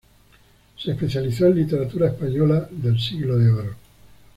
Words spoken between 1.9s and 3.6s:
española del Siglo de